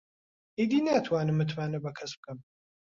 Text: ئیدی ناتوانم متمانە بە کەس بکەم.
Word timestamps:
ئیدی 0.57 0.79
ناتوانم 0.85 1.35
متمانە 1.39 1.79
بە 1.83 1.91
کەس 1.97 2.11
بکەم. 2.17 2.37